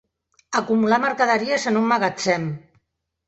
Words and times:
Acumular 0.59 0.97
mercaderies 1.03 1.67
en 1.73 1.77
un 1.81 1.85
magatzem. 1.91 2.47